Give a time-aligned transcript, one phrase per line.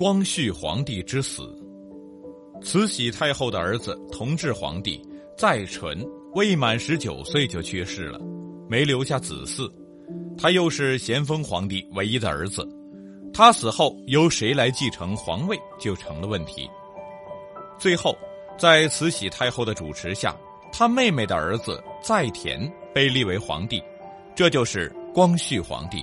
[0.00, 1.54] 光绪皇帝之死。
[2.62, 4.98] 慈禧太后的儿子同治皇帝
[5.36, 8.18] 载淳未满十九岁就去世了，
[8.66, 9.70] 没留下子嗣。
[10.38, 12.66] 他又是咸丰皇帝唯一的儿子，
[13.30, 16.66] 他死后由谁来继承皇位就成了问题。
[17.78, 18.16] 最后，
[18.58, 20.34] 在慈禧太后的主持下，
[20.72, 23.82] 他妹妹的儿子载湉被立为皇帝，
[24.34, 26.02] 这就是光绪皇帝。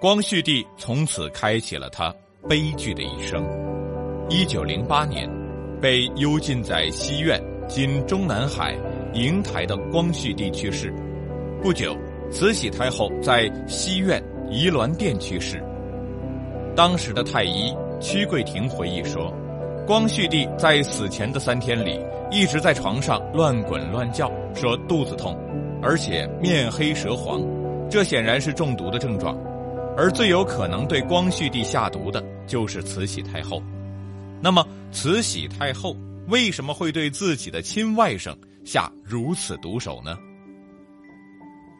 [0.00, 2.12] 光绪帝从此开启了他
[2.48, 3.44] 悲剧的一生。
[4.28, 5.30] 一九零八年，
[5.80, 8.76] 被幽禁在西苑（今中南海）
[9.14, 10.92] 瀛台的光绪帝去世。
[11.62, 11.96] 不久，
[12.32, 15.62] 慈禧太后在西苑怡鸾殿去世。
[16.74, 19.32] 当时的太医屈桂亭回忆说。
[19.84, 21.98] 光绪帝在死前的三天里，
[22.30, 25.36] 一直在床上乱滚乱叫，说肚子痛，
[25.82, 27.42] 而且面黑舌黄，
[27.90, 29.36] 这显然是中毒的症状。
[29.96, 33.62] 而最有可能对光绪帝下毒的就是慈禧太后。
[34.40, 35.96] 那么，慈禧太后
[36.28, 40.18] 为什么会对自己的亲外甥下如此毒手呢？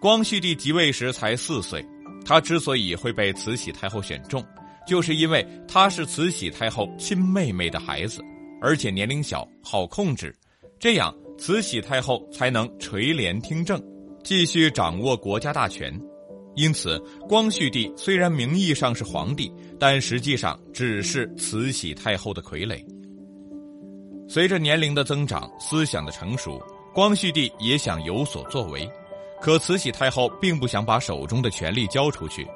[0.00, 1.84] 光绪帝即位时才四岁，
[2.24, 4.44] 他之所以会被慈禧太后选中。
[4.84, 8.20] 就是因为他是慈禧太后亲妹妹的孩子，
[8.60, 10.34] 而且年龄小，好控制，
[10.80, 13.80] 这样慈禧太后才能垂帘听政，
[14.24, 15.96] 继续掌握国家大权。
[16.54, 22.84] 因此，光绪帝虽然名义上是皇帝，但实际上只是慈禧太后的傀儡。
[24.28, 26.62] 随着年龄的增长，思想的成熟，
[26.94, 28.88] 光绪帝也想有所作为，
[29.40, 32.46] 可慈禧太后并不想把手中的权力交出去。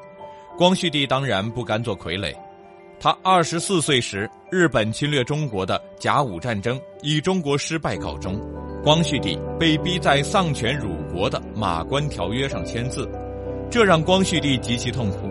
[0.56, 2.34] 光绪帝当然不甘做傀儡，
[3.00, 8.40] 他二十四岁时，日本侵略中国的甲午战争以中国失败告终，
[8.82, 13.06] 光绪帝被逼在丧权辱国的《马关条约》上签字，
[13.70, 15.30] 这让光绪帝极其痛苦。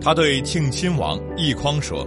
[0.00, 2.06] 他对庆亲王奕匡说：“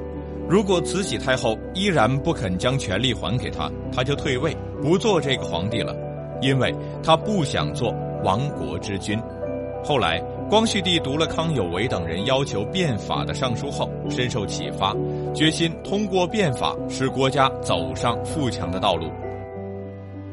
[0.49, 5.95] 如果慈禧太后依然不肯将权力还给他，他就退位，不做这个皇帝了，
[6.41, 9.19] 因为他不想做亡国之君。”
[9.83, 10.21] 后来。
[10.49, 14.95] 光绪帝读了康有为等人要求变法的上书后，深受启发，
[15.35, 19.11] 决心通过变法使国家走上富强的道路。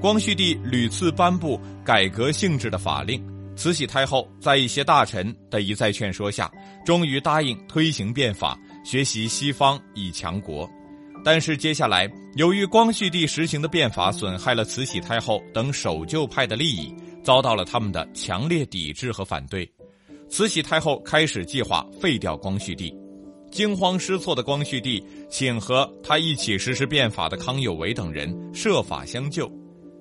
[0.00, 3.20] 光绪帝屡次颁布改革性质的法令，
[3.56, 6.50] 慈禧太后在一些大臣的一再劝说下，
[6.84, 10.68] 终于答应推行变法，学习西方以强国。
[11.24, 19.66] 但是接下来，由于光绪帝实行的变法损害了慈禧太后等守旧派的利益，遭到了他们的强烈抵制和反对。
[20.28, 22.94] 慈禧太后开始计划废掉光绪帝，
[23.50, 29.50] 惊慌失措的光绪帝请和他一起实施变法的康有为等人设法相救，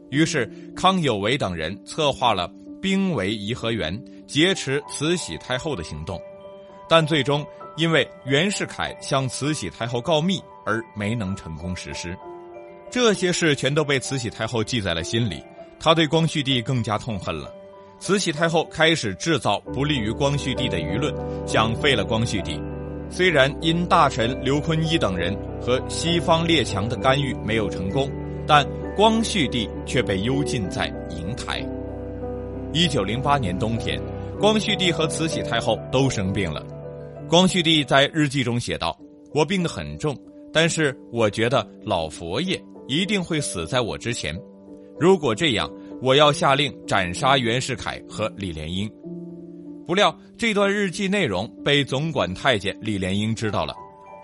[0.09, 2.51] 于是康有为等人策划了
[2.83, 6.21] 兵围颐和园、劫持慈禧太后的行动，
[6.89, 7.45] 但最终
[7.77, 12.13] 因为袁世凯向慈禧太后告密而没能成功实施。
[12.91, 15.41] 这些事全都被慈禧太后记在了心里，
[15.79, 17.49] 她对光绪帝更加痛恨了。
[17.99, 21.15] 慈禧太后开始制造不利于光绪帝的舆论，
[21.47, 22.61] 想废了光绪帝。
[23.09, 28.11] 虽然因大臣刘坤一等人和西方列强的干预没有成功，
[28.45, 31.65] 但光绪帝却被幽禁在瀛台。
[32.73, 34.01] 一九零八年冬天，
[34.39, 36.65] 光绪帝和慈禧太后都生病了。
[37.29, 38.97] 光绪帝在日记中写道
[39.33, 40.17] ：“我病得很重，
[40.51, 44.35] 但是我觉得老佛爷一定会死在我之前。
[44.99, 48.91] 如果这样。”我要下令斩杀袁世凯和李莲英，
[49.87, 53.73] 不料这段日记内容被总管太监李莲英知道了。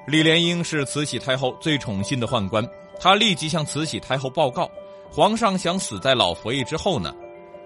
[0.06, 2.62] 李莲英是慈禧太后最宠信的宦官，
[3.00, 4.70] 他立即向慈禧太后报告
[5.10, 7.16] ：“皇上想死在老佛爷之后呢。”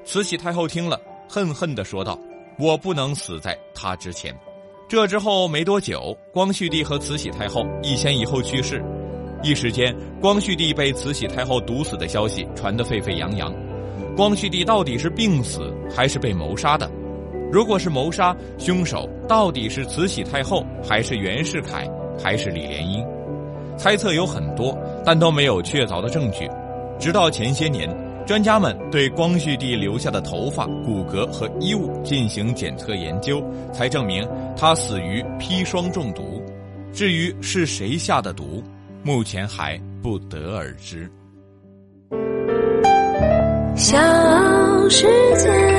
[0.05, 2.19] 慈禧太后听了，恨恨地说道
[2.59, 4.35] ：“我不能死在他之前。”
[4.89, 8.83] 这之后没多久，光绪帝和慈禧太后一前一后去世，
[9.41, 13.51] 一时间光绪帝被慈禧太后毒死的消息传得沸沸扬扬。
[14.15, 16.91] 光绪帝到底是病死还是被谋杀的？
[17.51, 21.89] 如果是谋杀，凶手到底是慈禧太后，还是袁世凯，
[22.21, 23.03] 还是李莲英？
[23.77, 26.47] 猜测有很多，但都没有确凿的证据。
[26.99, 27.89] 直到前些年，
[28.25, 33.43] 专家们对光绪帝留下的头发、骨骼和衣物进行检测研究，
[33.73, 36.41] 才证明他死于砒霜中毒。
[36.93, 38.63] 至于是谁下的毒，
[39.03, 41.11] 目前还不得而知。
[43.75, 43.97] 小
[44.89, 45.05] 世
[45.35, 45.72] 界。